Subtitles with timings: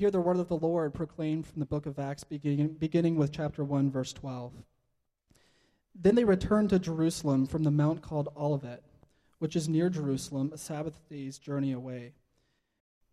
[0.00, 3.32] Hear the word of the Lord proclaimed from the book of Acts, beginning, beginning with
[3.32, 4.54] chapter 1, verse 12.
[5.94, 8.82] Then they returned to Jerusalem from the mount called Olivet,
[9.40, 12.14] which is near Jerusalem, a Sabbath day's journey away.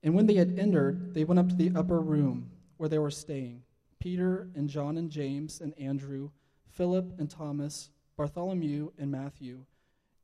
[0.02, 3.12] And when they had entered, they went up to the upper room where they were
[3.12, 3.64] staying
[4.00, 6.30] Peter and John and James and Andrew,
[6.70, 9.66] Philip and Thomas, Bartholomew and Matthew,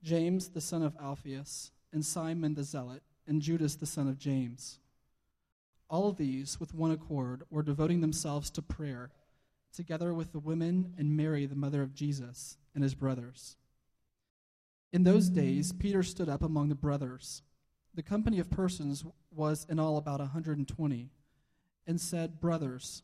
[0.01, 4.79] James the son of Alphaeus, and Simon the Zealot, and Judas the son of James.
[5.89, 9.11] All these, with one accord, were devoting themselves to prayer,
[9.73, 13.57] together with the women and Mary, the mother of Jesus, and his brothers.
[14.91, 17.41] In those days, Peter stood up among the brothers.
[17.95, 21.09] The company of persons was in all about a 120,
[21.85, 23.03] and said, Brothers,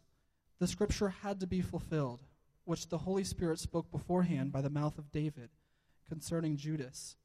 [0.59, 2.23] the scripture had to be fulfilled,
[2.66, 5.49] which the Holy Spirit spoke beforehand by the mouth of David
[6.07, 7.16] concerning Judas,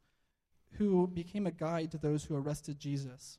[0.73, 3.38] who became a guide to those who arrested Jesus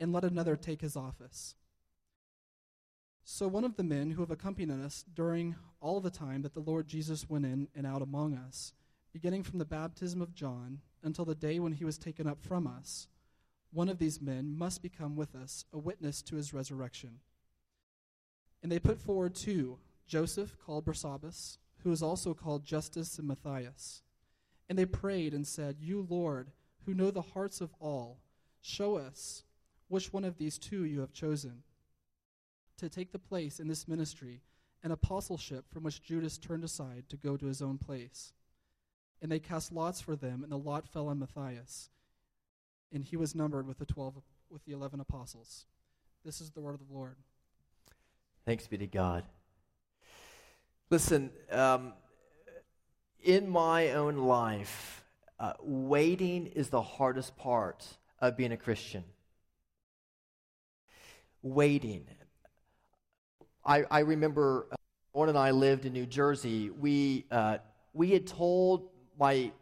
[0.00, 1.54] and let another take his office.
[3.24, 6.60] So one of the men who have accompanied us during all the time that the
[6.60, 8.72] Lord Jesus went in and out among us,
[9.12, 12.66] beginning from the baptism of John until the day when he was taken up from
[12.66, 13.06] us,
[13.70, 17.20] one of these men must become with us a witness to his resurrection.
[18.62, 24.02] And they put forward two Joseph, called Barsabbas, who is also called Justus and Matthias.
[24.68, 26.50] And they prayed and said, You, Lord,
[26.86, 28.20] who know the hearts of all,
[28.62, 29.44] show us
[29.88, 31.62] which one of these two you have chosen
[32.76, 34.42] to take the place in this ministry
[34.82, 38.32] and apostleship from which Judas turned aside to go to his own place.
[39.20, 41.90] And they cast lots for them, and the lot fell on Matthias,
[42.92, 44.14] and he was numbered with the twelve
[44.48, 45.66] with the eleven apostles.
[46.24, 47.16] This is the word of the Lord.
[48.46, 49.24] Thanks be to God.
[50.88, 51.92] Listen, um,
[53.20, 55.04] in my own life,
[55.40, 57.86] uh, waiting is the hardest part
[58.20, 59.04] of being a Christian
[61.42, 62.06] waiting.
[63.64, 64.76] I, I remember uh,
[65.14, 66.70] Lauren and I lived in New Jersey.
[66.70, 67.58] We, uh,
[67.92, 68.88] we had told
[69.18, 69.52] my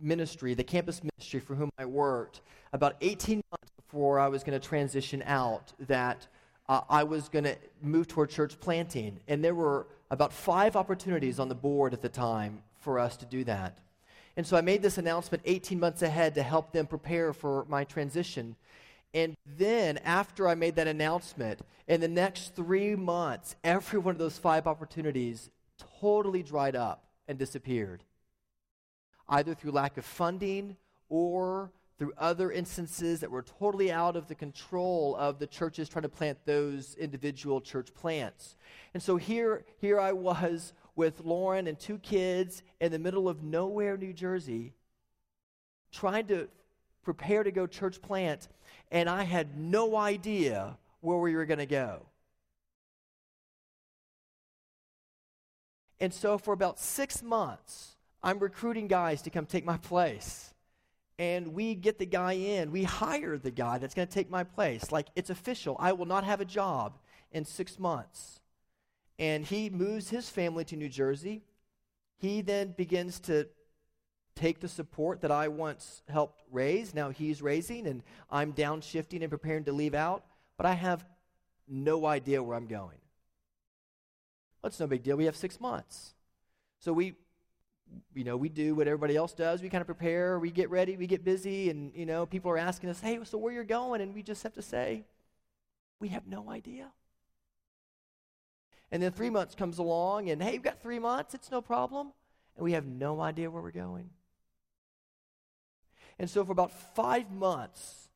[0.00, 2.42] ministry, the campus ministry for whom I worked,
[2.72, 6.26] about 18 months before I was going to transition out, that
[6.68, 9.20] uh, I was going to move toward church planting.
[9.28, 13.26] And there were about five opportunities on the board at the time for us to
[13.26, 13.78] do that.
[14.36, 17.84] And so I made this announcement 18 months ahead to help them prepare for my
[17.84, 18.54] transition.
[19.14, 24.18] And then, after I made that announcement, in the next three months, every one of
[24.18, 25.50] those five opportunities
[26.00, 28.04] totally dried up and disappeared,
[29.28, 30.76] either through lack of funding
[31.08, 36.04] or through other instances that were totally out of the control of the churches trying
[36.04, 38.54] to plant those individual church plants.
[38.94, 43.42] And so here, here I was with Lauren and two kids in the middle of
[43.42, 44.74] nowhere, New Jersey,
[45.90, 46.48] trying to
[47.02, 48.48] prepare to go church plant,
[48.90, 52.06] and I had no idea where we were going to go.
[56.00, 60.54] And so, for about six months, I'm recruiting guys to come take my place.
[61.18, 62.70] And we get the guy in.
[62.70, 64.92] We hire the guy that's going to take my place.
[64.92, 65.76] Like, it's official.
[65.80, 66.98] I will not have a job
[67.32, 68.40] in six months.
[69.18, 71.42] And he moves his family to New Jersey.
[72.18, 73.48] He then begins to
[74.38, 76.94] take the support that I once helped raise.
[76.94, 80.24] Now he's raising, and I'm downshifting and preparing to leave out,
[80.56, 81.04] but I have
[81.66, 82.98] no idea where I'm going.
[84.62, 85.16] That's no big deal.
[85.16, 86.14] We have six months.
[86.78, 87.14] So we,
[88.14, 89.60] you know, we do what everybody else does.
[89.60, 92.58] We kind of prepare, we get ready, we get busy, and, you know, people are
[92.58, 94.00] asking us, hey, so where you're going?
[94.00, 95.04] And we just have to say,
[96.00, 96.92] we have no idea.
[98.92, 102.12] And then three months comes along, and hey, we've got three months, it's no problem.
[102.56, 104.10] And we have no idea where we're going.
[106.18, 108.08] And so, for about five months,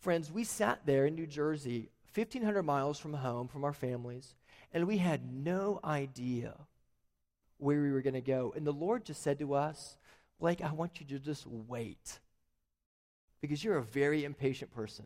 [0.00, 4.34] friends, we sat there in New Jersey, 1,500 miles from home, from our families,
[4.72, 6.54] and we had no idea
[7.58, 8.52] where we were going to go.
[8.56, 9.96] And the Lord just said to us,
[10.40, 12.18] Blake, I want you to just wait
[13.40, 15.04] because you're a very impatient person.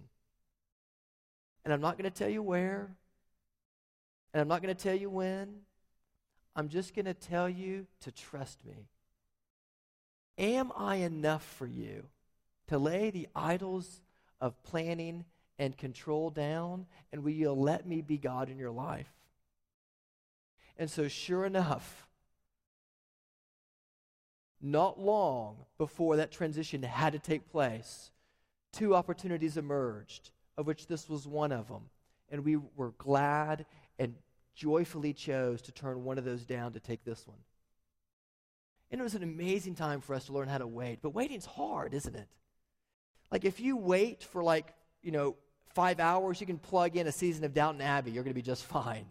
[1.64, 2.94] And I'm not going to tell you where,
[4.32, 5.62] and I'm not going to tell you when.
[6.54, 8.88] I'm just going to tell you to trust me.
[10.38, 12.04] Am I enough for you
[12.68, 14.02] to lay the idols
[14.40, 15.24] of planning
[15.58, 16.86] and control down?
[17.12, 19.10] And will you let me be God in your life?
[20.78, 22.06] And so, sure enough,
[24.60, 28.10] not long before that transition had to take place,
[28.72, 31.88] two opportunities emerged, of which this was one of them.
[32.28, 33.64] And we were glad
[33.98, 34.14] and
[34.54, 37.38] joyfully chose to turn one of those down to take this one.
[38.90, 41.00] And it was an amazing time for us to learn how to wait.
[41.02, 42.28] But waiting's hard, isn't it?
[43.30, 44.72] Like if you wait for like,
[45.02, 45.36] you know,
[45.74, 48.12] five hours, you can plug in a season of Downton Abbey.
[48.12, 49.06] You're going to be just fine.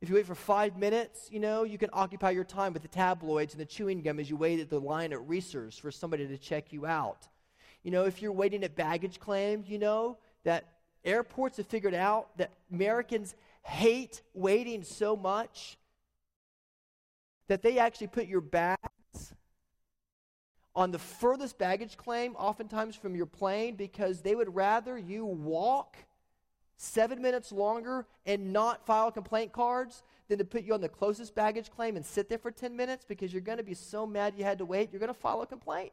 [0.00, 2.88] If you wait for five minutes, you know, you can occupy your time with the
[2.88, 6.26] tabloids and the chewing gum as you wait at the line at Reasor's for somebody
[6.26, 7.28] to check you out.
[7.82, 10.64] You know, if you're waiting at baggage claim, you know that
[11.04, 15.76] airports have figured out that Americans hate waiting so much
[17.48, 18.80] that they actually put your bags
[20.74, 25.96] on the furthest baggage claim, oftentimes from your plane, because they would rather you walk
[26.76, 31.34] seven minutes longer and not file complaint cards than to put you on the closest
[31.34, 34.34] baggage claim and sit there for 10 minutes because you're going to be so mad
[34.36, 35.92] you had to wait, you're going to file a complaint.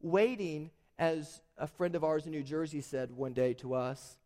[0.00, 4.18] Waiting, as a friend of ours in New Jersey said one day to us,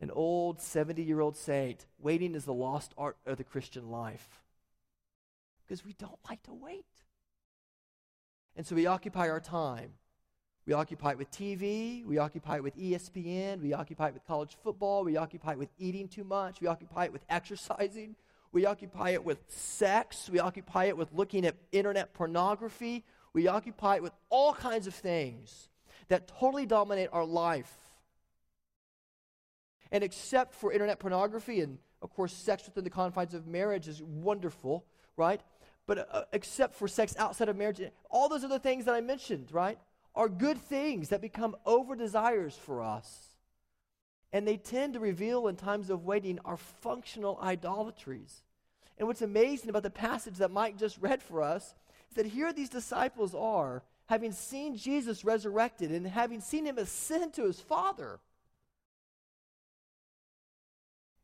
[0.00, 4.40] an old 70 year old saint, waiting is the lost art of the Christian life.
[5.68, 6.86] Because we don't like to wait.
[8.56, 9.90] And so we occupy our time.
[10.66, 12.04] We occupy it with TV.
[12.04, 13.62] We occupy it with ESPN.
[13.62, 15.04] We occupy it with college football.
[15.04, 16.60] We occupy it with eating too much.
[16.60, 18.16] We occupy it with exercising.
[18.52, 20.28] We occupy it with sex.
[20.30, 23.04] We occupy it with looking at internet pornography.
[23.32, 25.68] We occupy it with all kinds of things
[26.08, 27.74] that totally dominate our life.
[29.92, 34.02] And except for internet pornography, and of course, sex within the confines of marriage is
[34.02, 34.84] wonderful,
[35.16, 35.40] right?
[35.88, 37.80] But uh, except for sex outside of marriage,
[38.10, 39.78] all those other things that I mentioned, right,
[40.14, 43.28] are good things that become over desires for us.
[44.30, 48.42] And they tend to reveal in times of waiting our functional idolatries.
[48.98, 51.74] And what's amazing about the passage that Mike just read for us
[52.10, 57.32] is that here these disciples are, having seen Jesus resurrected and having seen him ascend
[57.34, 58.20] to his Father.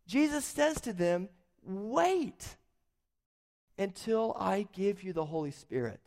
[0.06, 1.28] Jesus says to them,
[1.66, 2.56] Wait
[3.78, 6.00] until I give you the Holy Spirit.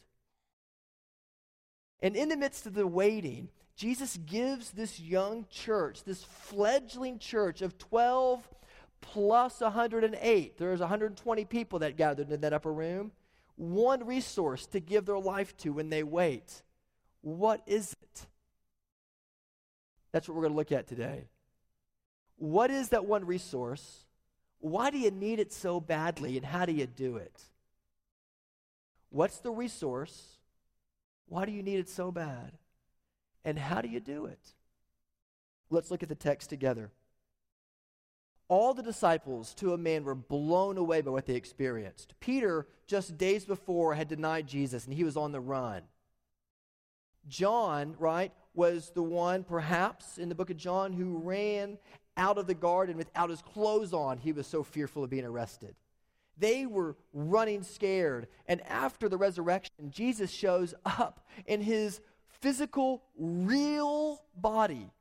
[2.02, 7.62] And in the midst of the waiting, Jesus gives this young church, this fledgling church
[7.62, 8.48] of 12
[9.02, 13.12] plus 108, there's 120 people that gathered in that upper room,
[13.56, 16.62] one resource to give their life to when they wait.
[17.22, 18.28] What is it?
[20.12, 21.28] That's what we're going to look at today.
[22.38, 24.06] What is that one resource?
[24.60, 27.42] Why do you need it so badly, and how do you do it?
[29.09, 30.38] What's the resource?
[31.27, 32.54] Why do you need it so bad?
[33.44, 34.54] And how do you do it?
[35.69, 36.92] Let's look at the text together.
[38.50, 42.13] All the disciples, to a man, were blown away by what they experienced.
[42.21, 45.81] Peter, just days before, had denied Jesus and he was on the run.
[47.27, 51.77] John, right, was the one, perhaps, in the book of John, who ran
[52.15, 54.18] out of the garden without his clothes on.
[54.18, 55.75] He was so fearful of being arrested.
[56.38, 58.28] They were running scared.
[58.48, 62.00] And after the resurrection, Jesus shows up in his
[62.42, 64.92] physical, real body.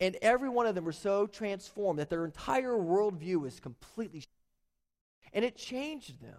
[0.00, 4.20] And every one of them were so transformed that their entire worldview was completely.
[4.20, 4.28] changed.
[5.32, 6.38] And it changed them.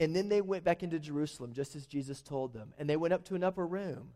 [0.00, 2.74] And then they went back into Jerusalem, just as Jesus told them.
[2.76, 4.10] And they went up to an upper room.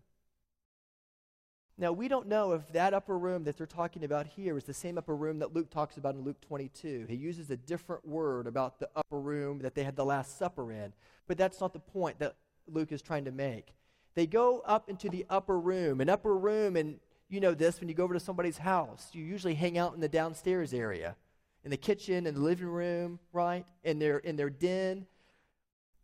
[1.78, 4.72] Now, we don't know if that upper room that they're talking about here is the
[4.72, 7.04] same upper room that Luke talks about in Luke 22.
[7.06, 10.72] He uses a different word about the upper room that they had the Last Supper
[10.72, 10.94] in.
[11.26, 13.74] But that's not the point that Luke is trying to make.
[14.14, 16.00] They go up into the upper room.
[16.00, 19.22] An upper room, and you know this when you go over to somebody's house, you
[19.22, 21.14] usually hang out in the downstairs area,
[21.62, 23.66] in the kitchen, in the living room, right?
[23.84, 25.06] In their, in their den.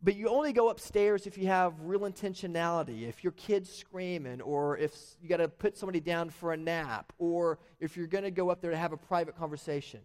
[0.04, 4.76] But you only go upstairs if you have real intentionality, if your kid's screaming, or
[4.76, 4.92] if
[5.22, 8.50] you got to put somebody down for a nap, or if you're going to go
[8.50, 10.00] up there to have a private conversation.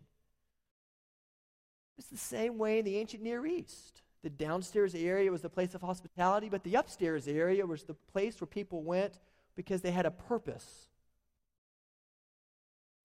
[1.98, 4.04] It's the same way in the ancient Near East.
[4.22, 8.40] The downstairs area was the place of hospitality, but the upstairs area was the place
[8.40, 9.18] where people went
[9.56, 10.90] because they had a purpose.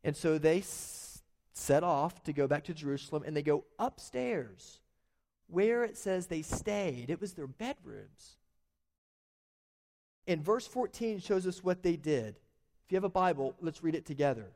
[0.05, 1.23] And so they s-
[1.55, 4.82] set off to go back to Jerusalem, and they go upstairs
[5.53, 8.37] where it says they stayed, it was their bedrooms.
[10.27, 12.37] And verse 14 shows us what they did.
[12.87, 14.47] If you have a Bible, let's read it together.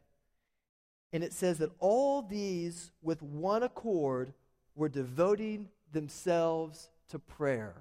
[1.12, 4.32] And it says that all these, with one accord,
[4.74, 7.74] were devoting themselves to prayer.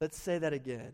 [0.00, 0.92] Let's say that again.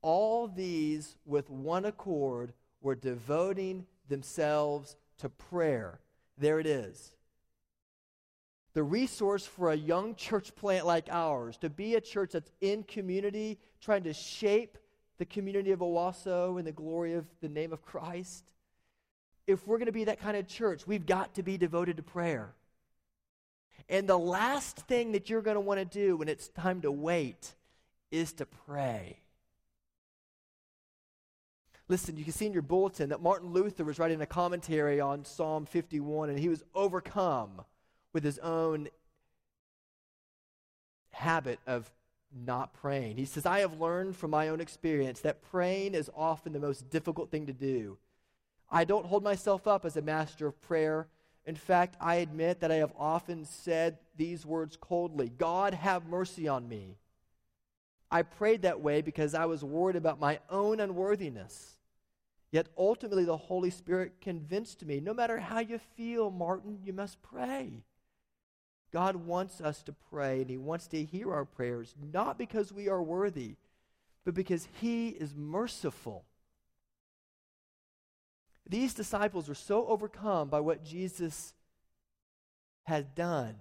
[0.00, 6.00] All these, with one accord, were devoting themselves to prayer.
[6.38, 7.12] There it is.
[8.74, 12.84] The resource for a young church plant like ours to be a church that's in
[12.84, 14.78] community, trying to shape
[15.18, 18.44] the community of Owasso in the glory of the name of Christ.
[19.46, 22.02] If we're going to be that kind of church, we've got to be devoted to
[22.02, 22.54] prayer.
[23.88, 26.90] And the last thing that you're going to want to do when it's time to
[26.90, 27.54] wait
[28.10, 29.18] is to pray.
[31.88, 35.24] Listen, you can see in your bulletin that Martin Luther was writing a commentary on
[35.24, 37.62] Psalm 51, and he was overcome
[38.12, 38.88] with his own
[41.12, 41.90] habit of
[42.34, 43.16] not praying.
[43.16, 46.90] He says, I have learned from my own experience that praying is often the most
[46.90, 47.98] difficult thing to do.
[48.70, 51.08] I don't hold myself up as a master of prayer.
[51.44, 56.48] In fact, I admit that I have often said these words coldly God, have mercy
[56.48, 56.96] on me.
[58.10, 61.76] I prayed that way because I was worried about my own unworthiness.
[62.50, 67.22] Yet ultimately, the Holy Spirit convinced me no matter how you feel, Martin, you must
[67.22, 67.82] pray.
[68.92, 72.88] God wants us to pray, and He wants to hear our prayers, not because we
[72.88, 73.56] are worthy,
[74.24, 76.24] but because He is merciful.
[78.68, 81.54] These disciples were so overcome by what Jesus
[82.84, 83.56] had done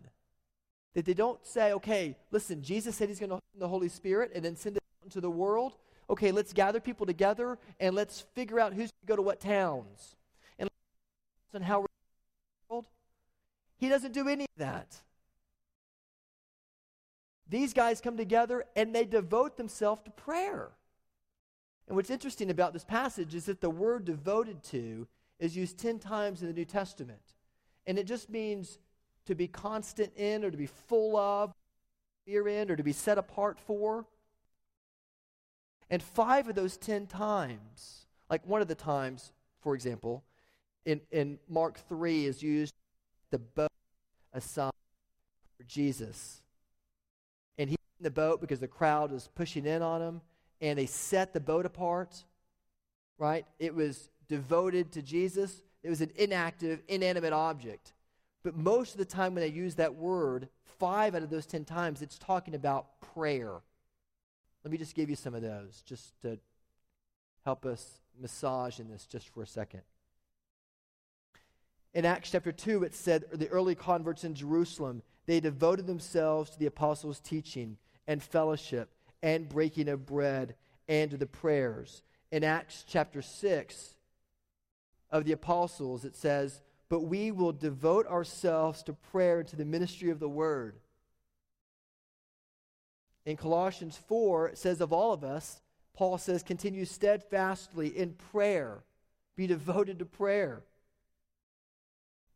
[0.93, 4.31] that they don't say, okay, listen, Jesus said He's going to send the Holy Spirit
[4.35, 5.73] and then send it out into the world
[6.09, 9.39] okay, let's gather people together and let's figure out who's going to go to what
[9.39, 10.17] towns
[11.53, 11.87] and how we're
[12.69, 12.85] world.
[13.77, 15.01] He doesn't do any of that.
[17.51, 20.69] These guys come together and they devote themselves to prayer.
[21.85, 25.05] And what's interesting about this passage is that the word devoted to
[25.37, 27.19] is used 10 times in the New Testament.
[27.85, 28.79] And it just means
[29.25, 31.51] to be constant in or to be full of,
[32.25, 34.05] fear in, or to be set apart for.
[35.89, 40.23] And five of those ten times, like one of the times, for example,
[40.85, 42.73] in, in Mark 3 is used
[43.29, 43.67] the boat
[44.31, 44.71] aside
[45.57, 46.41] for Jesus.
[48.01, 50.21] In the boat because the crowd is pushing in on him,
[50.59, 52.25] and they set the boat apart,
[53.19, 53.45] right?
[53.59, 55.61] It was devoted to Jesus.
[55.83, 57.93] It was an inactive, inanimate object.
[58.41, 61.63] But most of the time when they use that word, five out of those ten
[61.63, 63.61] times, it's talking about prayer.
[64.63, 66.39] Let me just give you some of those just to
[67.45, 69.81] help us massage in this just for a second.
[71.93, 76.57] In Acts chapter 2, it said the early converts in Jerusalem, they devoted themselves to
[76.57, 77.77] the apostles' teaching
[78.07, 80.55] and fellowship and breaking of bread
[80.87, 82.01] and the prayers.
[82.31, 83.95] In Acts chapter 6
[85.09, 89.65] of the apostles, it says, But we will devote ourselves to prayer and to the
[89.65, 90.75] ministry of the word.
[93.25, 95.61] In Colossians 4, it says of all of us,
[95.93, 98.83] Paul says, continue steadfastly in prayer,
[99.35, 100.63] be devoted to prayer,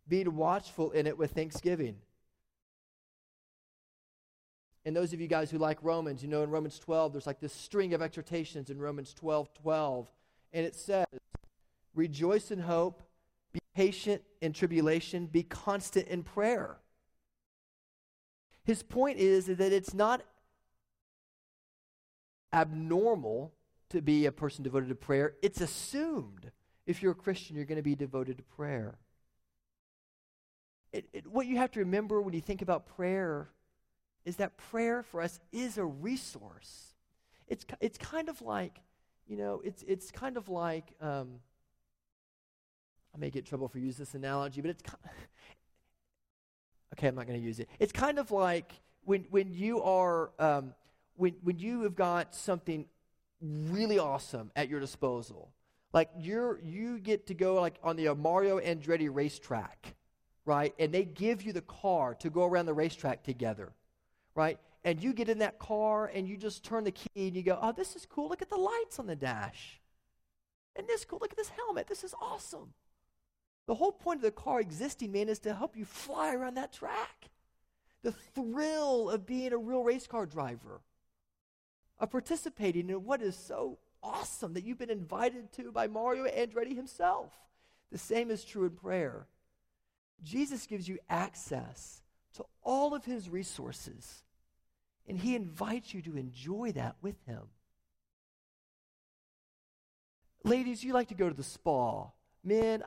[0.07, 1.95] being watchful in it with thanksgiving.
[4.85, 7.39] And those of you guys who like Romans, you know in Romans 12, there's like
[7.39, 10.07] this string of exhortations in Romans 12 12.
[10.53, 11.07] And it says,
[11.95, 13.01] Rejoice in hope,
[13.51, 16.77] be patient in tribulation, be constant in prayer.
[18.63, 20.23] His point is that it's not
[22.53, 23.53] abnormal
[23.89, 25.33] to be a person devoted to prayer.
[25.41, 26.51] It's assumed
[26.85, 28.97] if you're a Christian, you're going to be devoted to prayer.
[30.91, 33.49] It, it, what you have to remember when you think about prayer
[34.25, 36.96] is that prayer for us is a resource.
[37.48, 38.82] It's, it's kind of like,
[39.27, 41.39] you know, it's, it's kind of like, um,
[43.13, 44.84] I may get trouble for using this analogy, but it's,
[46.94, 47.70] okay, I'm not going to use it.
[47.79, 48.74] It's kind of like
[49.05, 50.74] when, when you are, um,
[51.15, 52.86] when, when you have got something
[53.41, 55.51] really awesome at your disposal,
[55.94, 59.96] like you're, you get to go like on the Mario Andretti racetrack,
[60.44, 60.74] right?
[60.77, 63.72] And they give you the car to go around the racetrack together,
[64.35, 64.59] right?
[64.83, 67.57] And you get in that car and you just turn the key and you go,
[67.61, 68.29] oh, this is cool.
[68.29, 69.79] Look at the lights on the dash.
[70.75, 71.19] And this cool.
[71.21, 71.87] Look at this helmet.
[71.87, 72.73] This is awesome.
[73.67, 76.73] The whole point of the car existing, man, is to help you fly around that
[76.73, 77.29] track.
[78.03, 80.81] The thrill of being a real race car driver
[81.97, 86.75] of participating in what is so awesome that you've been invited to by Mario Andretti
[86.75, 87.31] himself.
[87.91, 89.25] The same is true in prayer.
[90.21, 92.03] Jesus gives you access
[92.35, 94.23] to all of his resources,
[95.07, 97.41] and he invites you to enjoy that with him.
[100.43, 102.07] Ladies, you like to go to the spa.
[102.43, 102.83] Men,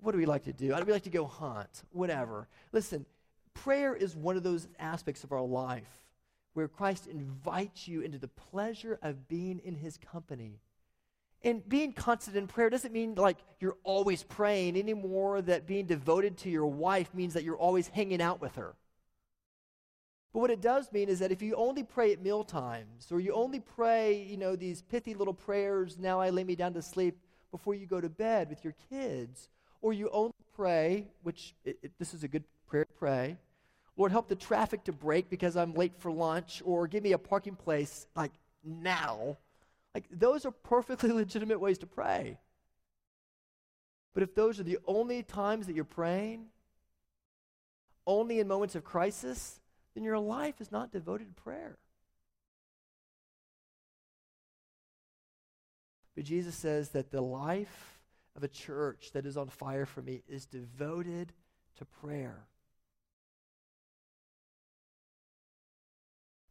[0.00, 0.74] what do we like to do?
[0.86, 2.48] We like to go hunt, whatever.
[2.72, 3.06] Listen,
[3.54, 6.02] prayer is one of those aspects of our life
[6.54, 10.60] where Christ invites you into the pleasure of being in his company.
[11.44, 16.36] And being constant in prayer doesn't mean like you're always praying anymore, that being devoted
[16.38, 18.74] to your wife means that you're always hanging out with her.
[20.32, 23.20] But what it does mean is that if you only pray at meal times, or
[23.20, 26.82] you only pray, you know, these pithy little prayers, now I lay me down to
[26.82, 27.18] sleep
[27.50, 29.50] before you go to bed with your kids,
[29.82, 33.36] or you only pray, which it, it, this is a good prayer to pray,
[33.96, 37.18] Lord, help the traffic to break because I'm late for lunch, or give me a
[37.18, 38.32] parking place like
[38.64, 39.36] now.
[39.94, 42.38] Like, those are perfectly legitimate ways to pray.
[44.14, 46.46] But if those are the only times that you're praying,
[48.06, 49.60] only in moments of crisis,
[49.94, 51.76] then your life is not devoted to prayer.
[56.14, 58.00] But Jesus says that the life
[58.36, 61.32] of a church that is on fire for me is devoted
[61.76, 62.46] to prayer.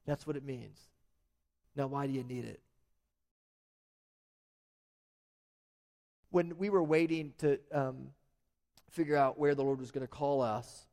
[0.06, 0.80] That's what it means.
[1.76, 2.60] Now, why do you need it?
[6.32, 8.10] When we were waiting to um,
[8.90, 10.88] figure out where the Lord was going to call us,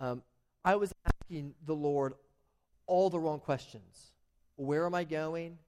[0.00, 0.22] um,
[0.64, 2.14] I was asking the Lord
[2.86, 4.12] all the wrong questions.
[4.56, 5.58] Where am I going?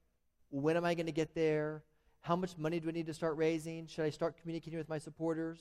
[0.51, 1.83] When am I going to get there?
[2.21, 3.87] How much money do I need to start raising?
[3.87, 5.59] Should I start communicating with my supporters?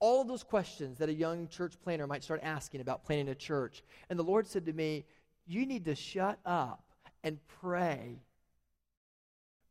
[0.00, 3.34] All of those questions that a young church planner might start asking about planning a
[3.34, 3.82] church.
[4.08, 5.04] And the Lord said to me,
[5.46, 6.84] You need to shut up
[7.22, 8.22] and pray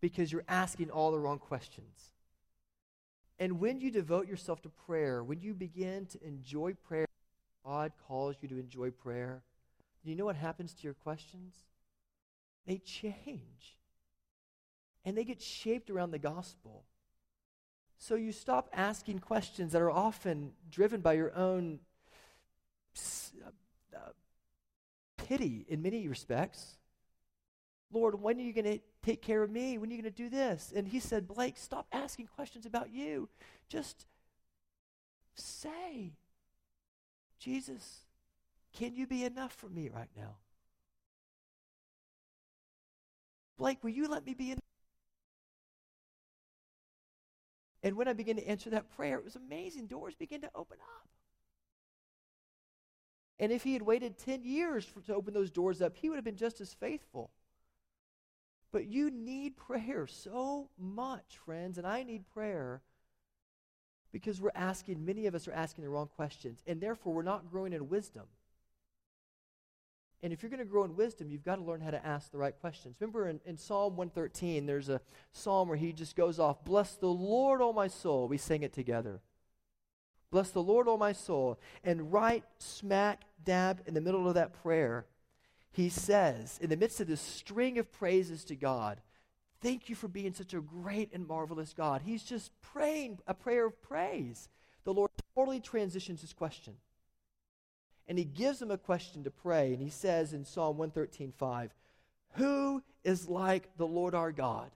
[0.02, 2.12] because you're asking all the wrong questions.
[3.40, 7.07] And when you devote yourself to prayer, when you begin to enjoy prayer,
[7.68, 9.44] God calls you to enjoy prayer,
[10.04, 11.54] do you know what happens to your questions?
[12.66, 13.78] They change.
[15.04, 16.86] And they get shaped around the gospel.
[17.98, 21.80] So you stop asking questions that are often driven by your own
[23.94, 24.00] uh,
[25.18, 26.78] pity in many respects.
[27.92, 29.78] Lord, when are you going to take care of me?
[29.78, 30.72] When are you going to do this?
[30.74, 33.28] And he said, Blake, stop asking questions about you.
[33.68, 34.06] Just
[35.36, 36.14] say,
[37.40, 38.06] Jesus,
[38.74, 40.36] can you be enough for me right now?
[43.58, 44.62] Blake, will you let me be enough?
[47.84, 49.88] And when I began to answer that prayer, it was amazing.
[49.88, 51.08] Doors began to open up.
[53.40, 56.16] And if he had waited 10 years for, to open those doors up, he would
[56.16, 57.32] have been just as faithful.
[58.72, 62.82] But you need prayer so much, friends, and I need prayer
[64.12, 67.52] because we're asking, many of us are asking the wrong questions, and therefore we're not
[67.52, 68.24] growing in wisdom.
[70.24, 72.32] And if you're going to grow in wisdom, you've got to learn how to ask
[72.32, 72.96] the right questions.
[73.00, 75.00] Remember in, in Psalm 113, there's a
[75.32, 78.28] psalm where he just goes off, Bless the Lord, O my soul.
[78.28, 79.22] We sing it together.
[80.32, 81.60] Bless the Lord, O my soul.
[81.84, 85.06] And right smack dab in the middle of that prayer,
[85.72, 89.00] he says, in the midst of this string of praises to God,
[89.62, 92.02] Thank you for being such a great and marvelous God.
[92.06, 94.50] He's just praying a prayer of praise.
[94.84, 96.76] The Lord totally transitions his question.
[98.08, 99.74] And he gives him a question to pray.
[99.74, 101.74] And he says in Psalm 113 5,
[102.34, 104.70] Who is like the Lord our God,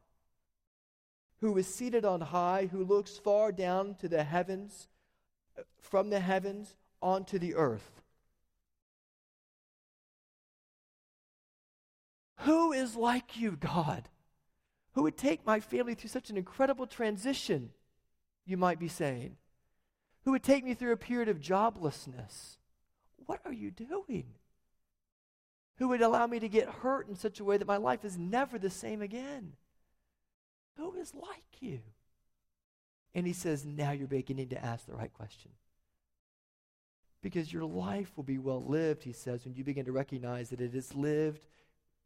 [1.41, 4.88] who is seated on high, who looks far down to the heavens,
[5.80, 8.02] from the heavens onto the earth?
[12.39, 14.10] Who is like you, God?
[14.93, 17.71] Who would take my family through such an incredible transition,
[18.45, 19.38] you might be saying?
[20.23, 22.58] Who would take me through a period of joblessness?
[23.25, 24.25] What are you doing?
[25.77, 28.17] Who would allow me to get hurt in such a way that my life is
[28.17, 29.54] never the same again?
[30.77, 31.80] Who is like you?
[33.15, 35.51] And he says, Now you're beginning to ask the right question.
[37.21, 40.62] Because your life will be well lived, he says, when you begin to recognize that
[40.62, 41.45] it is lived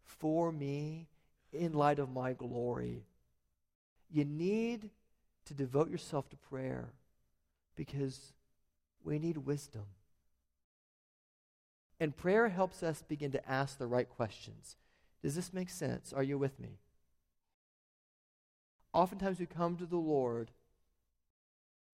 [0.03, 1.07] for me
[1.55, 3.03] in light of my glory.
[4.11, 4.89] You need
[5.45, 6.89] to devote yourself to prayer
[7.75, 8.33] because
[9.03, 9.85] we need wisdom.
[11.99, 14.75] And prayer helps us begin to ask the right questions.
[15.21, 16.11] Does this make sense?
[16.11, 16.79] Are you with me?
[18.93, 20.51] Oftentimes we come to the Lord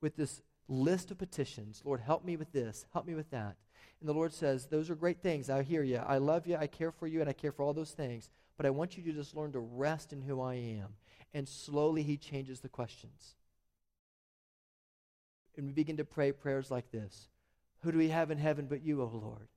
[0.01, 3.55] with this list of petitions Lord, help me with this, help me with that.
[3.99, 5.49] And the Lord says, Those are great things.
[5.49, 5.97] I hear you.
[5.97, 6.55] I love you.
[6.55, 8.29] I care for you, and I care for all those things.
[8.57, 10.95] But I want you to just learn to rest in who I am.
[11.33, 13.35] And slowly he changes the questions.
[15.57, 17.27] And we begin to pray prayers like this
[17.81, 19.47] Who do we have in heaven but you, O Lord?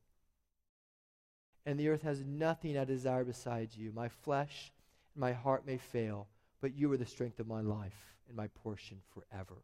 [1.67, 3.91] And the earth has nothing I desire besides you.
[3.93, 4.73] My flesh
[5.15, 6.29] and my heart may fail,
[6.61, 9.63] but you are the strength of my life and my portion forever.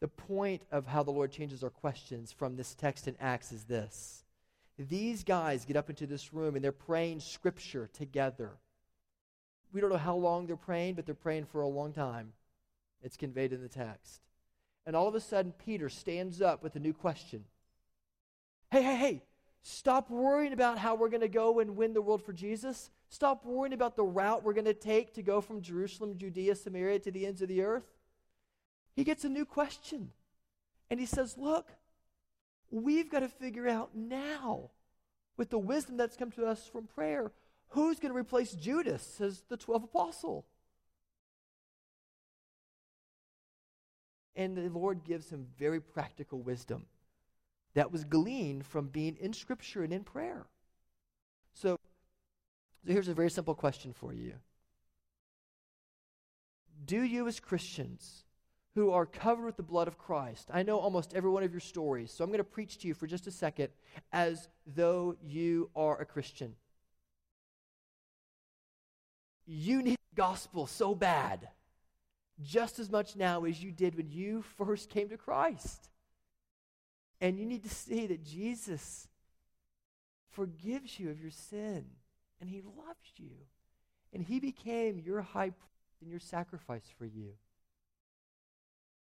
[0.00, 3.64] The point of how the Lord changes our questions from this text in Acts is
[3.64, 4.24] this.
[4.78, 8.52] These guys get up into this room and they're praying scripture together.
[9.72, 12.32] We don't know how long they're praying, but they're praying for a long time.
[13.02, 14.20] It's conveyed in the text.
[14.86, 17.44] And all of a sudden, Peter stands up with a new question
[18.70, 19.22] Hey, hey, hey,
[19.62, 22.90] stop worrying about how we're going to go and win the world for Jesus.
[23.08, 26.98] Stop worrying about the route we're going to take to go from Jerusalem, Judea, Samaria
[27.00, 27.86] to the ends of the earth.
[28.94, 30.10] He gets a new question.
[30.90, 31.68] And he says, Look,
[32.70, 34.70] we've got to figure out now,
[35.36, 37.32] with the wisdom that's come to us from prayer,
[37.68, 40.46] who's going to replace Judas as the 12 apostle.
[44.34, 46.86] And the Lord gives him very practical wisdom
[47.74, 50.46] that was gleaned from being in Scripture and in prayer.
[51.54, 51.78] So,
[52.84, 54.34] so here's a very simple question for you
[56.84, 58.24] Do you, as Christians
[58.78, 61.58] who are covered with the blood of Christ, I know almost every one of your
[61.58, 63.70] stories, so I'm going to preach to you for just a second
[64.12, 66.54] as though you are a Christian.
[69.48, 71.48] You need the gospel so bad
[72.40, 75.90] just as much now as you did when you first came to Christ.
[77.20, 79.08] And you need to see that Jesus
[80.30, 81.84] forgives you of your sin,
[82.40, 83.32] and He loves you.
[84.12, 87.32] And He became your high priest and your sacrifice for you.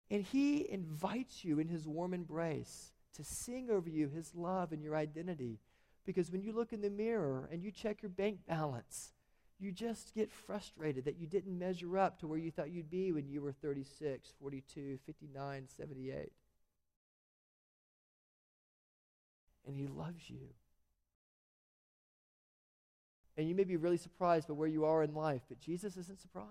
[0.10, 4.82] And He invites you in His warm embrace to sing over you His love and
[4.82, 5.60] your identity.
[6.06, 9.12] Because when you look in the mirror and you check your bank balance,
[9.60, 13.12] you just get frustrated that you didn't measure up to where you thought you'd be
[13.12, 16.32] when you were 36, 42, 59, 78.
[19.66, 20.48] And He loves you.
[23.36, 26.22] And you may be really surprised by where you are in life, but Jesus isn't
[26.22, 26.48] surprised.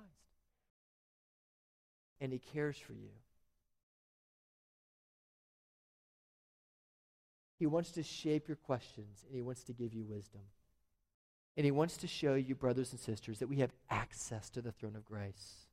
[2.20, 3.10] And He cares for you.
[7.58, 10.42] He wants to shape your questions, and He wants to give you wisdom.
[11.56, 14.72] And he wants to show you, brothers and sisters, that we have access to the
[14.72, 15.66] throne of grace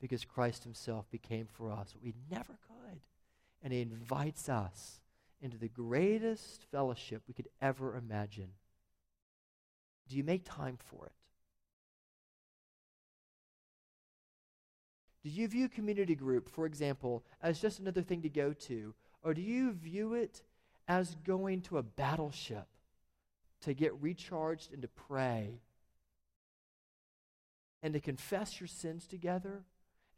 [0.00, 3.00] because Christ himself became for us what we never could.
[3.62, 5.00] And he invites us
[5.40, 8.48] into the greatest fellowship we could ever imagine.
[10.08, 11.12] Do you make time for it?
[15.22, 18.92] Do you view community group, for example, as just another thing to go to?
[19.22, 20.42] Or do you view it
[20.92, 22.66] as going to a battleship
[23.62, 25.60] to get recharged and to pray
[27.82, 29.64] and to confess your sins together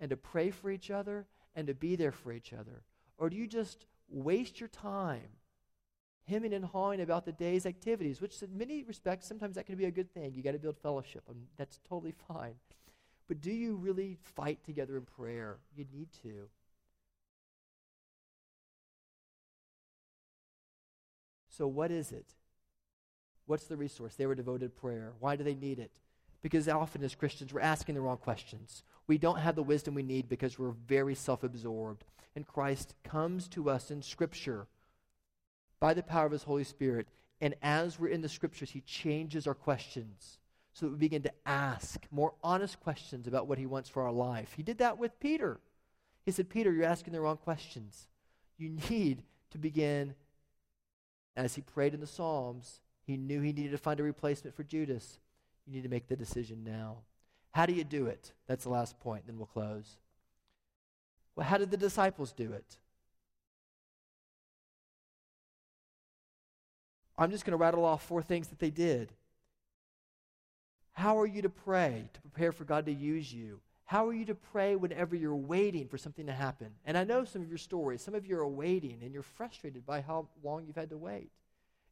[0.00, 2.82] and to pray for each other and to be there for each other?
[3.18, 5.28] Or do you just waste your time
[6.26, 9.84] hemming and hawing about the day's activities, which in many respects, sometimes that can be
[9.84, 10.34] a good thing.
[10.34, 12.54] You got to build fellowship, and that's totally fine.
[13.28, 15.58] But do you really fight together in prayer?
[15.76, 16.48] You need to.
[21.56, 22.34] So, what is it?
[23.46, 24.14] What's the resource?
[24.14, 25.12] They were devoted prayer.
[25.20, 26.00] Why do they need it?
[26.42, 28.82] Because often as Christians, we're asking the wrong questions.
[29.06, 32.04] We don't have the wisdom we need because we're very self absorbed.
[32.34, 34.66] And Christ comes to us in Scripture
[35.78, 37.06] by the power of His Holy Spirit.
[37.40, 40.38] And as we're in the Scriptures, He changes our questions
[40.72, 44.12] so that we begin to ask more honest questions about what He wants for our
[44.12, 44.54] life.
[44.56, 45.60] He did that with Peter.
[46.24, 48.08] He said, Peter, you're asking the wrong questions.
[48.56, 50.14] You need to begin,
[51.36, 54.62] as he prayed in the Psalms, he knew he needed to find a replacement for
[54.62, 55.18] Judas.
[55.66, 56.98] You need to make the decision now.
[57.52, 58.32] How do you do it?
[58.46, 59.96] That's the last point, then we'll close.
[61.36, 62.76] Well, how did the disciples do it?
[67.16, 69.12] I'm just going to rattle off four things that they did.
[70.92, 73.60] How are you to pray to prepare for God to use you?
[73.94, 76.70] How are you to pray whenever you're waiting for something to happen?
[76.84, 78.02] And I know some of your stories.
[78.02, 81.30] Some of you are waiting and you're frustrated by how long you've had to wait.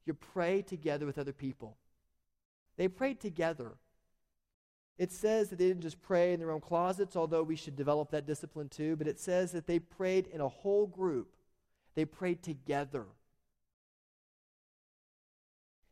[0.04, 1.76] You pray together with other people.
[2.76, 3.74] They prayed together.
[4.98, 8.10] It says that they didn't just pray in their own closets, although we should develop
[8.10, 11.36] that discipline too, but it says that they prayed in a whole group.
[11.94, 13.06] They prayed together.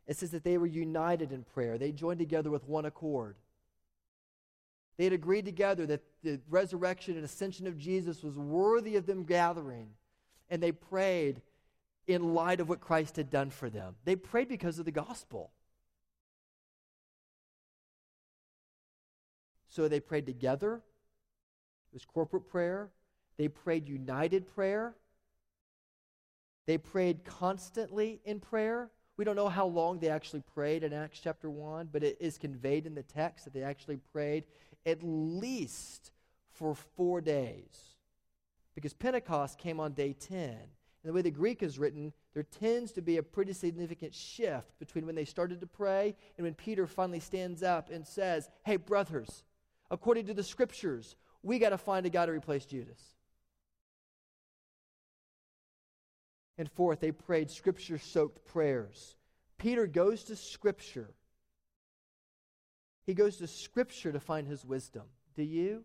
[0.09, 1.79] It says that they were united in prayer.
[1.79, 3.37] They joined together with one accord.
[4.97, 9.25] They had agreed together that the resurrection and ascension of Jesus was worthy of them
[9.25, 9.89] gathering.
[10.51, 11.43] And they prayed
[12.07, 13.95] in light of what Christ had done for them.
[14.05, 15.53] They prayed because of the gospel.
[19.69, 20.75] So they prayed together.
[20.75, 22.91] It was corporate prayer.
[23.39, 24.95] They prayed united prayer.
[26.67, 28.91] They prayed constantly in prayer.
[29.17, 32.39] We don't know how long they actually prayed in Acts chapter 1, but it is
[32.39, 34.45] conveyed in the text that they actually prayed
[34.87, 36.13] at least
[36.53, 37.97] for four days.
[38.75, 40.49] because Pentecost came on day 10.
[40.49, 44.79] And the way the Greek is written, there tends to be a pretty significant shift
[44.79, 48.77] between when they started to pray and when Peter finally stands up and says, Hey,
[48.77, 49.45] brothers,
[49.91, 53.03] according to the scriptures, we got to find a guy to replace Judas.
[56.59, 59.17] And fourth, they prayed scripture soaked prayers.
[59.57, 61.11] Peter goes to scripture.
[63.11, 65.03] He goes to scripture to find his wisdom.
[65.35, 65.83] Do you?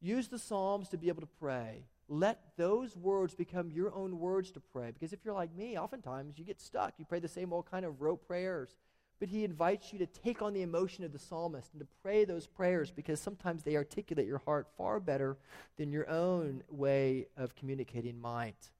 [0.00, 1.84] Use the Psalms to be able to pray.
[2.08, 4.90] Let those words become your own words to pray.
[4.90, 6.94] Because if you're like me, oftentimes you get stuck.
[6.98, 8.74] You pray the same old kind of rote prayers.
[9.20, 12.24] But he invites you to take on the emotion of the psalmist and to pray
[12.24, 15.36] those prayers because sometimes they articulate your heart far better
[15.76, 18.72] than your own way of communicating might.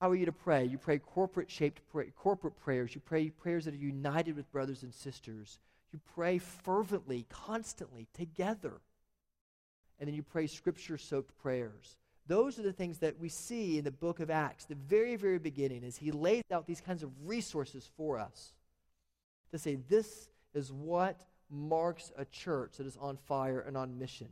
[0.00, 0.64] How are you to pray?
[0.64, 1.82] You pray corporate shaped
[2.16, 2.94] corporate prayers.
[2.94, 5.58] You pray prayers that are united with brothers and sisters.
[5.92, 8.80] You pray fervently, constantly, together.
[9.98, 11.96] And then you pray scripture soaked prayers.
[12.26, 15.38] Those are the things that we see in the book of Acts, the very, very
[15.38, 18.54] beginning, as he lays out these kinds of resources for us
[19.50, 24.28] to say, this is what marks a church that is on fire and on mission.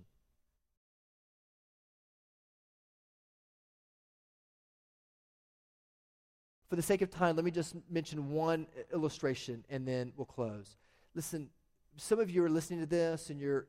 [6.68, 10.76] For the sake of time, let me just mention one illustration and then we'll close.
[11.14, 11.48] Listen,
[11.96, 13.66] some of you are listening to this and you're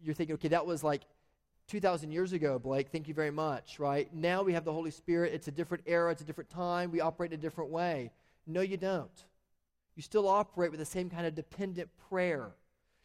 [0.00, 1.02] you're thinking, okay, that was like
[1.68, 2.88] 2,000 years ago, Blake.
[2.90, 4.12] Thank you very much, right?
[4.14, 5.34] Now we have the Holy Spirit.
[5.34, 6.90] It's a different era, it's a different time.
[6.90, 8.12] We operate in a different way.
[8.46, 9.24] No, you don't.
[9.96, 12.52] You still operate with the same kind of dependent prayer.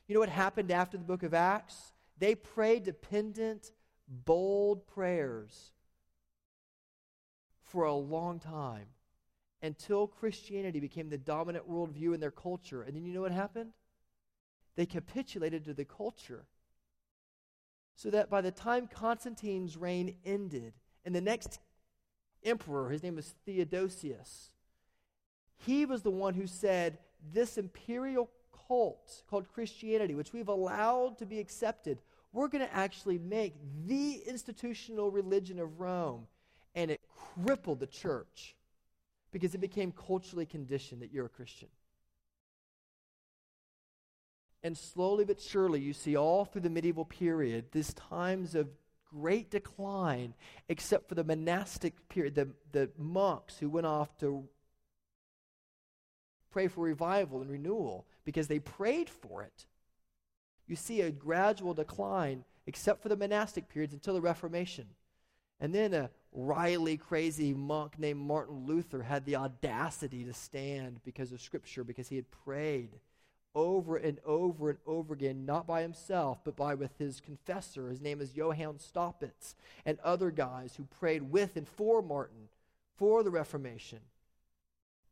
[0.07, 1.93] You know what happened after the book of Acts?
[2.19, 3.71] They prayed dependent,
[4.07, 5.71] bold prayers
[7.73, 8.85] for a long time
[9.63, 12.83] until Christianity became the dominant worldview in their culture.
[12.83, 13.71] And then you know what happened?
[14.75, 16.45] They capitulated to the culture.
[17.95, 21.59] So that by the time Constantine's reign ended, and the next
[22.43, 24.51] emperor, his name was Theodosius,
[25.57, 26.99] he was the one who said,
[27.33, 28.29] This imperial
[28.67, 31.99] cult called Christianity, which we've allowed to be accepted,
[32.33, 33.55] we're going to actually make
[33.87, 36.27] the institutional religion of Rome.
[36.75, 38.55] And it crippled the church
[39.31, 41.69] because it became culturally conditioned that you're a Christian.
[44.63, 48.69] And slowly but surely, you see all through the medieval period these times of
[49.13, 50.33] great decline,
[50.69, 54.47] except for the monastic period, the, the monks who went off to
[56.49, 59.65] pray for revival and renewal because they prayed for it.
[60.67, 64.85] You see a gradual decline, except for the monastic periods until the Reformation.
[65.63, 71.31] And then a wily, crazy monk named Martin Luther had the audacity to stand because
[71.31, 72.99] of Scripture, because he had prayed
[73.55, 77.87] over and over and over again, not by himself, but by with his confessor.
[77.87, 82.49] His name is Johann Staupitz, and other guys who prayed with and for Martin
[82.97, 83.99] for the Reformation.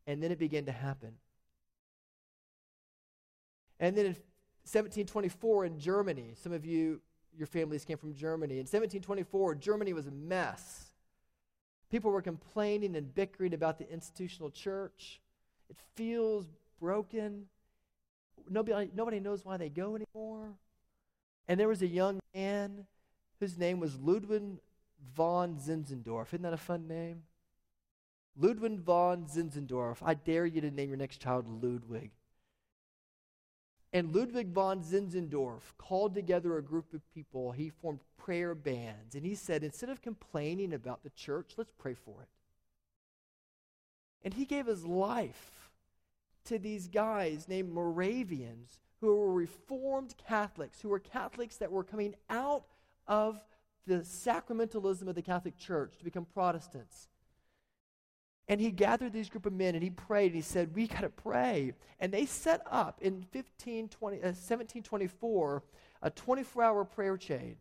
[0.05, 1.13] And then it began to happen.
[3.79, 4.15] And then in
[4.65, 6.99] 1724 in Germany, some of you,
[7.41, 8.53] your families came from Germany.
[8.53, 10.91] In 1724, Germany was a mess.
[11.89, 15.19] People were complaining and bickering about the institutional church.
[15.67, 16.45] It feels
[16.79, 17.47] broken
[18.47, 20.53] nobody, nobody knows why they go anymore.
[21.47, 22.85] And there was a young man
[23.39, 24.59] whose name was Ludwig
[25.15, 26.27] von Zinzendorf.
[26.27, 27.23] Isn't that a fun name?
[28.37, 29.97] Ludwig von Zinzendorf.
[30.03, 32.11] I dare you to name your next child Ludwig.
[33.93, 37.51] And Ludwig von Zinzendorf called together a group of people.
[37.51, 39.15] He formed prayer bands.
[39.15, 42.29] And he said, instead of complaining about the church, let's pray for it.
[44.23, 45.71] And he gave his life
[46.45, 52.15] to these guys named Moravians who were Reformed Catholics, who were Catholics that were coming
[52.29, 52.65] out
[53.07, 53.41] of
[53.87, 57.09] the sacramentalism of the Catholic Church to become Protestants.
[58.51, 61.01] And he gathered these group of men and he prayed and he said, We got
[61.01, 61.71] to pray.
[62.01, 65.63] And they set up in 1520, uh, 1724
[66.01, 67.55] a 24 hour prayer chain.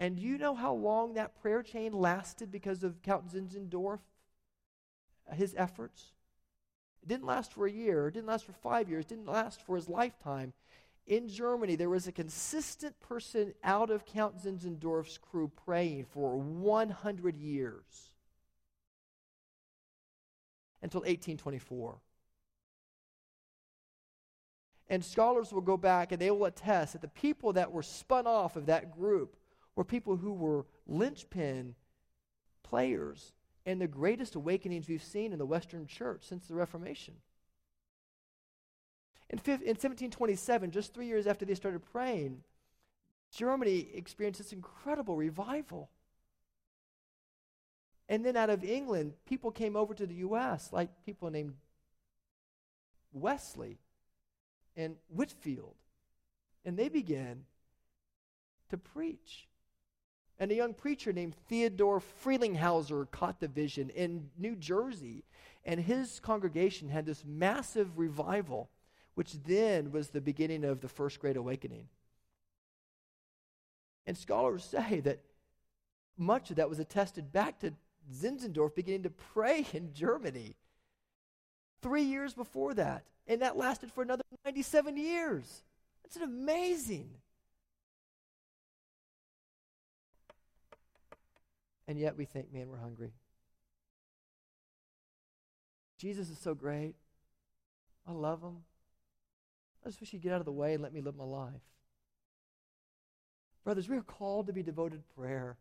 [0.00, 4.00] And you know how long that prayer chain lasted because of Count Zinzendorf,
[5.34, 6.14] his efforts?
[7.04, 9.62] It didn't last for a year, it didn't last for five years, it didn't last
[9.62, 10.52] for his lifetime.
[11.06, 17.36] In Germany, there was a consistent person out of Count Zinzendorf's crew praying for 100
[17.36, 18.09] years
[20.82, 21.98] until 1824.
[24.88, 28.26] And scholars will go back and they will attest that the people that were spun
[28.26, 29.36] off of that group
[29.76, 31.76] were people who were linchpin
[32.64, 33.32] players
[33.64, 37.14] in the greatest awakenings we've seen in the Western church since the Reformation.
[39.28, 42.42] In, in 1727, just three years after they started praying,
[43.30, 45.88] Germany experienced this incredible revival.
[48.10, 51.54] And then out of England, people came over to the U.S., like people named
[53.12, 53.78] Wesley
[54.76, 55.76] and Whitefield.
[56.64, 57.44] And they began
[58.68, 59.46] to preach.
[60.40, 65.22] And a young preacher named Theodore Frelinghuysen caught the vision in New Jersey.
[65.64, 68.70] And his congregation had this massive revival,
[69.14, 71.86] which then was the beginning of the First Great Awakening.
[74.04, 75.20] And scholars say that
[76.18, 77.72] much of that was attested back to
[78.12, 80.56] Zinzendorf beginning to pray in Germany
[81.82, 83.04] three years before that.
[83.26, 85.62] And that lasted for another 97 years.
[86.02, 87.10] That's an amazing.
[91.86, 93.12] And yet we think, man, we're hungry.
[95.98, 96.94] Jesus is so great.
[98.06, 98.58] I love him.
[99.84, 101.62] I just wish he'd get out of the way and let me live my life.
[103.64, 105.56] Brothers, we are called to be devoted to prayer.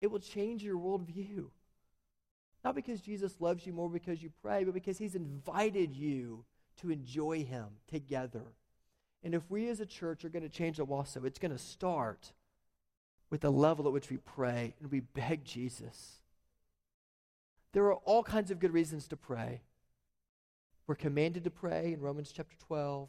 [0.00, 1.46] It will change your worldview.
[2.64, 6.44] Not because Jesus loves you more because you pray, but because he's invited you
[6.78, 8.42] to enjoy him together.
[9.22, 11.58] And if we as a church are going to change the Owasso, it's going to
[11.58, 12.32] start
[13.30, 16.20] with the level at which we pray and we beg Jesus.
[17.72, 19.62] There are all kinds of good reasons to pray.
[20.86, 23.08] We're commanded to pray in Romans chapter 12.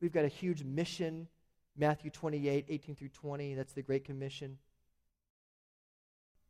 [0.00, 1.28] We've got a huge mission,
[1.76, 3.54] Matthew 28, 18 through 20.
[3.54, 4.58] That's the Great Commission.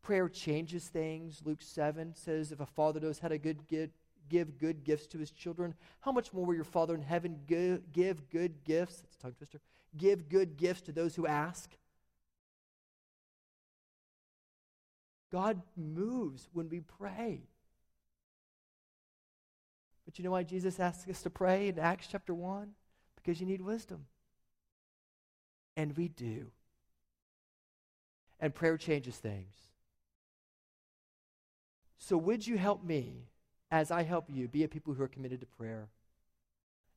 [0.02, 1.42] Prayer changes things.
[1.44, 5.30] Luke 7 says, If a father knows how to good, give, good gifts to his
[5.30, 8.96] children, how much more will your Father in heaven give, give good gifts?
[8.96, 9.60] That's a tongue twister.
[9.96, 11.70] Give good gifts to those who ask.
[15.30, 17.42] God moves when we pray.
[20.04, 22.70] But you know why Jesus asks us to pray in Acts chapter 1?
[23.16, 24.06] Because you need wisdom.
[25.76, 26.50] And we do.
[28.40, 29.54] And prayer changes things.
[32.04, 33.28] So, would you help me
[33.70, 35.88] as I help you be a people who are committed to prayer?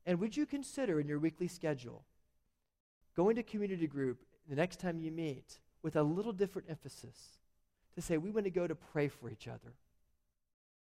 [0.04, 2.02] And would you consider in your weekly schedule
[3.14, 7.38] going to community group the next time you meet with a little different emphasis
[7.94, 9.74] to say, we want to go to pray for each other?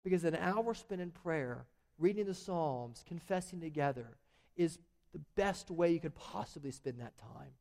[0.01, 1.65] Because an hour spent in prayer,
[1.99, 4.15] reading the Psalms, confessing together,
[4.55, 4.79] is
[5.11, 7.51] the best way you could possibly spend that time.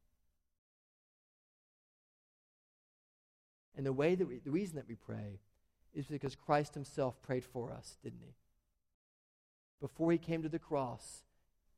[3.76, 5.40] And the way that we, the reason that we pray
[5.94, 8.35] is because Christ himself prayed for us, didn't he?
[9.80, 11.22] Before he came to the cross,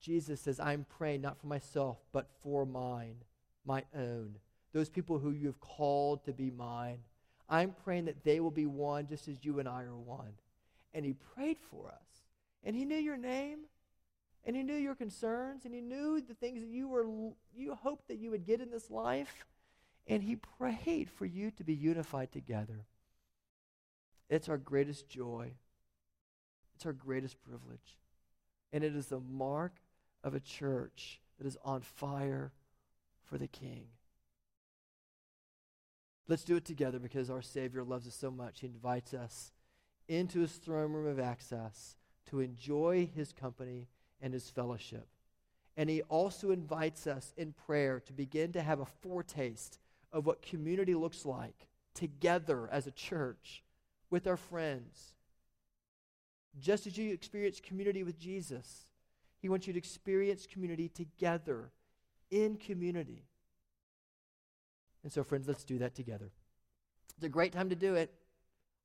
[0.00, 3.16] Jesus says, I'm praying not for myself, but for mine,
[3.64, 4.36] my own.
[4.72, 6.98] Those people who you have called to be mine.
[7.48, 10.32] I'm praying that they will be one just as you and I are one.
[10.94, 12.22] And he prayed for us.
[12.64, 13.60] And he knew your name.
[14.44, 15.64] And he knew your concerns.
[15.64, 17.06] And he knew the things that you were
[17.54, 19.46] you hoped that you would get in this life.
[20.06, 22.84] And he prayed for you to be unified together.
[24.28, 25.52] It's our greatest joy.
[26.74, 27.98] It's our greatest privilege.
[28.72, 29.74] And it is the mark
[30.24, 32.52] of a church that is on fire
[33.24, 33.86] for the King.
[36.28, 38.60] Let's do it together because our Savior loves us so much.
[38.60, 39.52] He invites us
[40.08, 41.96] into his throne room of access
[42.30, 43.88] to enjoy his company
[44.20, 45.06] and his fellowship.
[45.76, 49.78] And he also invites us in prayer to begin to have a foretaste
[50.12, 53.62] of what community looks like together as a church
[54.10, 55.12] with our friends.
[56.58, 58.86] Just as you experience community with Jesus,
[59.38, 61.70] He wants you to experience community together
[62.30, 63.24] in community.
[65.02, 66.30] And so, friends, let's do that together.
[67.16, 68.12] It's a great time to do it.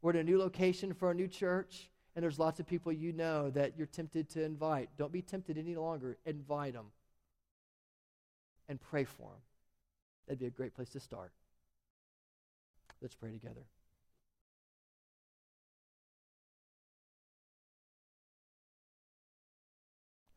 [0.01, 3.11] We're at a new location for a new church, and there's lots of people you
[3.13, 4.89] know that you're tempted to invite.
[4.97, 6.17] Don't be tempted any longer.
[6.25, 6.87] Invite them
[8.67, 9.41] and pray for them.
[10.27, 11.31] That'd be a great place to start.
[13.01, 13.65] Let's pray together.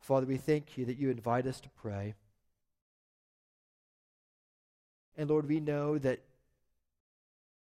[0.05, 2.13] Father, we thank you that you invite us to pray.
[5.17, 6.21] And Lord, we know that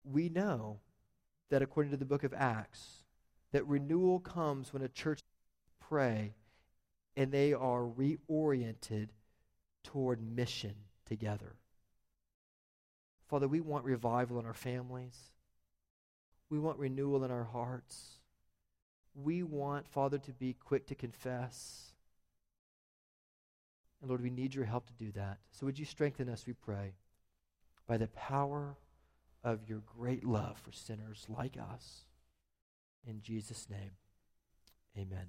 [0.03, 0.81] we know
[1.49, 3.05] that according to the book of Acts,
[3.53, 5.21] that renewal comes when a church
[5.79, 6.33] pray
[7.15, 9.07] and they are reoriented
[9.85, 11.55] toward mission together.
[13.29, 15.17] Father, we want revival in our families.
[16.49, 18.19] We want renewal in our hearts.
[19.15, 21.92] We want, Father, to be quick to confess
[24.03, 25.37] and Lord, we need your help to do that.
[25.51, 26.91] So would you strengthen us, we pray,
[27.87, 28.75] by the power
[29.45, 32.03] of your great love for sinners like us.
[33.07, 33.91] In Jesus' name,
[34.97, 35.27] amen.